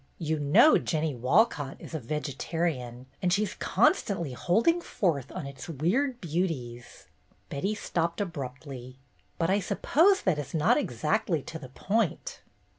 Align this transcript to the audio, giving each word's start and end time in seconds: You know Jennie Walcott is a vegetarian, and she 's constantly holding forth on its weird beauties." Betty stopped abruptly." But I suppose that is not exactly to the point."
You 0.17 0.39
know 0.39 0.79
Jennie 0.79 1.13
Walcott 1.13 1.77
is 1.79 1.93
a 1.93 1.99
vegetarian, 1.99 3.05
and 3.21 3.31
she 3.31 3.45
's 3.45 3.53
constantly 3.53 4.33
holding 4.33 4.81
forth 4.81 5.31
on 5.31 5.45
its 5.45 5.69
weird 5.69 6.19
beauties." 6.19 7.05
Betty 7.49 7.75
stopped 7.75 8.19
abruptly." 8.19 8.97
But 9.37 9.51
I 9.51 9.59
suppose 9.59 10.23
that 10.23 10.39
is 10.39 10.55
not 10.55 10.75
exactly 10.77 11.43
to 11.43 11.59
the 11.59 11.69
point." 11.69 12.41